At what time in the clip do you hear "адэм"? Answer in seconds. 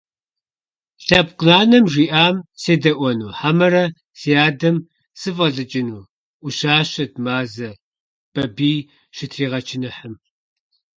4.47-4.77